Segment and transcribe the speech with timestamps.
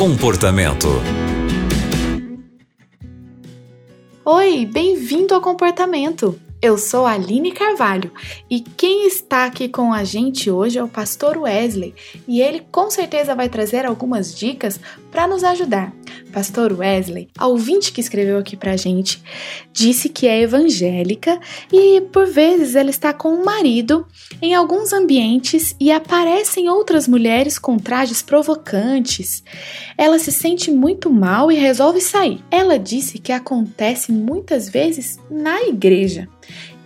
[0.00, 0.88] Comportamento.
[4.24, 6.40] Oi, bem-vindo ao Comportamento.
[6.62, 8.10] Eu sou Aline Carvalho
[8.48, 11.94] e quem está aqui com a gente hoje é o pastor Wesley
[12.26, 15.92] e ele com certeza vai trazer algumas dicas para nos ajudar.
[16.30, 19.22] Pastor Wesley, a ouvinte que escreveu aqui pra gente,
[19.72, 21.38] disse que é evangélica
[21.72, 24.06] e por vezes ela está com um marido
[24.40, 29.42] em alguns ambientes e aparecem outras mulheres com trajes provocantes.
[29.98, 32.42] Ela se sente muito mal e resolve sair.
[32.50, 36.28] Ela disse que acontece muitas vezes na igreja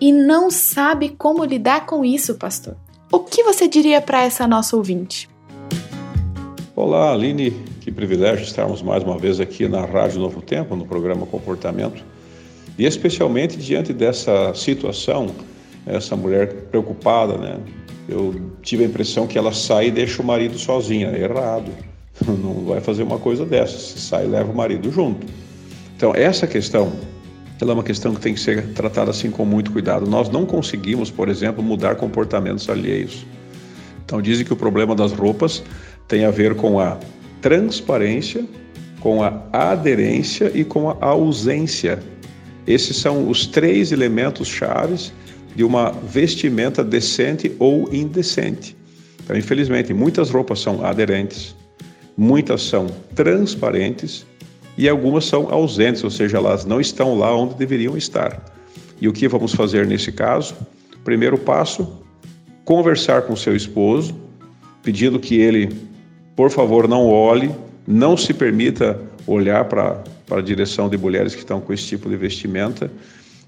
[0.00, 2.76] e não sabe como lidar com isso, pastor.
[3.12, 5.28] O que você diria para essa nossa ouvinte?
[6.74, 7.54] Olá, Aline,
[7.84, 12.02] que privilégio estarmos mais uma vez aqui na Rádio Novo Tempo, no programa Comportamento.
[12.78, 15.26] E especialmente diante dessa situação,
[15.84, 17.60] essa mulher preocupada, né?
[18.08, 21.08] Eu tive a impressão que ela sai e deixa o marido sozinha.
[21.08, 21.70] É errado.
[22.26, 23.76] Não vai fazer uma coisa dessa.
[23.76, 25.26] Se sai, leva o marido junto.
[25.94, 26.90] Então, essa questão,
[27.60, 30.06] ela é uma questão que tem que ser tratada assim com muito cuidado.
[30.06, 33.26] Nós não conseguimos, por exemplo, mudar comportamentos alheios.
[34.06, 35.62] Então, dizem que o problema das roupas
[36.08, 36.98] tem a ver com a
[37.44, 38.42] transparência,
[39.00, 42.02] com a aderência e com a ausência.
[42.66, 45.12] Esses são os três elementos chaves
[45.54, 48.74] de uma vestimenta decente ou indecente.
[49.22, 51.54] Então, infelizmente, muitas roupas são aderentes,
[52.16, 54.24] muitas são transparentes
[54.78, 58.42] e algumas são ausentes, ou seja, elas não estão lá onde deveriam estar.
[58.98, 60.56] E o que vamos fazer nesse caso?
[61.04, 62.02] Primeiro passo:
[62.64, 64.14] conversar com seu esposo,
[64.82, 65.92] pedindo que ele
[66.36, 67.54] por favor, não olhe,
[67.86, 72.16] não se permita olhar para a direção de mulheres que estão com esse tipo de
[72.16, 72.90] vestimenta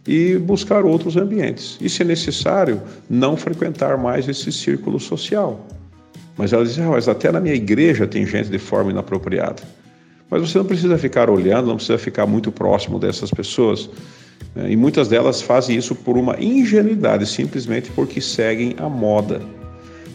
[0.06, 1.76] e buscar outros ambientes.
[1.80, 5.66] E, se necessário, não frequentar mais esse círculo social.
[6.36, 9.62] Mas ela diz, ah, mas até na minha igreja tem gente de forma inapropriada.
[10.30, 13.88] Mas você não precisa ficar olhando, não precisa ficar muito próximo dessas pessoas.
[14.54, 14.72] Né?
[14.72, 19.40] E muitas delas fazem isso por uma ingenuidade, simplesmente porque seguem a moda.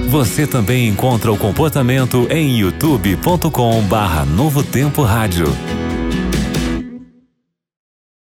[0.09, 5.45] Você também encontra o comportamento em youtube.com/novotempo rádio.